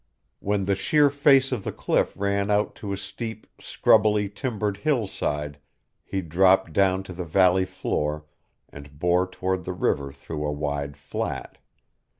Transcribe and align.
When 0.39 0.65
the 0.65 0.75
sheer 0.75 1.11
face 1.11 1.51
of 1.51 1.63
the 1.63 1.71
cliff 1.71 2.13
ran 2.17 2.49
out 2.49 2.73
to 2.77 2.91
a 2.91 2.97
steep, 2.97 3.45
scrubbily 3.59 4.29
timbered 4.33 4.77
hillside, 4.77 5.59
he 6.03 6.21
dropped 6.23 6.73
down 6.73 7.03
to 7.03 7.13
the 7.13 7.23
valley 7.23 7.65
floor 7.65 8.25
and 8.67 8.97
bore 8.97 9.29
toward 9.29 9.63
the 9.63 9.73
river 9.73 10.11
through 10.11 10.43
a 10.43 10.51
wide 10.51 10.97
flat. 10.97 11.59